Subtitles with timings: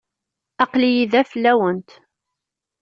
[0.63, 1.89] Aql-iyi da fell-awent.